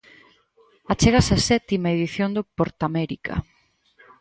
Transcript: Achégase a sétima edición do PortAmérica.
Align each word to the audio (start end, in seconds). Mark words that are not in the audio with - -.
Achégase 0.91 1.31
a 1.35 1.43
sétima 1.49 1.93
edición 1.97 2.29
do 2.35 2.41
PortAmérica. 2.57 3.33